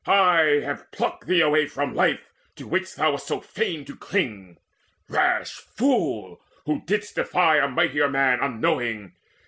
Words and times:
I 0.07 0.61
have 0.65 0.89
plucked 0.91 1.27
thee 1.27 1.41
away 1.41 1.67
From 1.67 1.93
life, 1.93 2.33
to 2.55 2.65
which 2.65 2.95
thou 2.95 3.11
wast 3.11 3.27
so 3.27 3.39
fain 3.39 3.85
to 3.85 3.95
cling. 3.95 4.57
Rash 5.07 5.51
fool, 5.51 6.41
who 6.65 6.81
didst 6.87 7.13
defy 7.17 7.57
a 7.57 7.67
mightier 7.69 8.09
man 8.09 8.39
Unknowing! 8.41 9.13